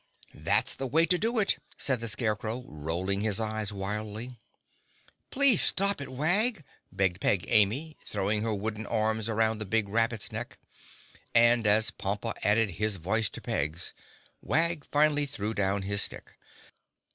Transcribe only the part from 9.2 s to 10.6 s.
around the big rabbit's neck,